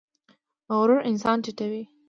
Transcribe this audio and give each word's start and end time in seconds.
غرور 0.77 0.99
انسان 1.09 1.37
ټیټوي 1.45 1.83